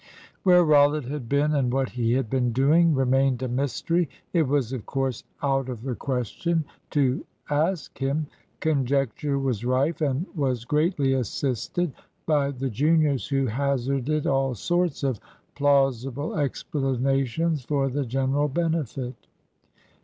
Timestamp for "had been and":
1.05-1.71